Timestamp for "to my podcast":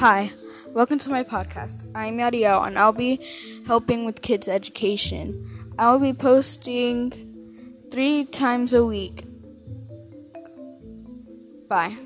1.00-1.84